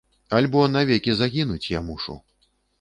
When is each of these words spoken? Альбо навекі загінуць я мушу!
Альбо 0.37 0.63
навекі 0.77 1.15
загінуць 1.21 1.63
я 1.77 1.85
мушу! 1.93 2.21